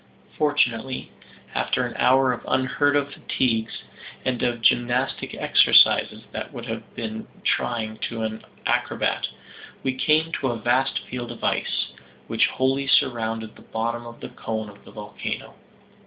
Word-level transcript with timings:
Fortunately, 0.35 1.11
after 1.53 1.85
an 1.85 1.93
hour 1.97 2.33
of 2.33 2.43
unheard 2.47 2.95
of 2.95 3.13
fatigues, 3.13 3.83
and 4.25 4.41
of 4.41 4.59
gymnastic 4.63 5.35
exercises 5.35 6.23
that 6.31 6.51
would 6.51 6.65
have 6.65 6.95
been 6.95 7.27
trying 7.43 7.99
to 8.09 8.23
an 8.23 8.43
acrobat, 8.65 9.27
we 9.83 9.93
came 9.95 10.31
to 10.31 10.47
a 10.47 10.57
vast 10.57 10.97
field 11.07 11.31
of 11.31 11.43
ice, 11.43 11.91
which 12.25 12.47
wholly 12.47 12.87
surrounded 12.87 13.55
the 13.55 13.61
bottom 13.61 14.07
of 14.07 14.21
the 14.21 14.29
cone 14.29 14.69
of 14.69 14.83
the 14.85 14.91
volcano. 14.91 15.53